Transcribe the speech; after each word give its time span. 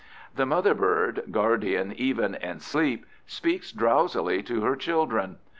The 0.35 0.47
mother 0.47 0.73
bird, 0.73 1.25
guardian 1.29 1.93
even 1.95 2.33
in 2.33 2.59
sleep, 2.59 3.05
speaks 3.27 3.71
drowsily 3.71 4.41
to 4.41 4.61
her 4.61 4.75
children. 4.75 5.37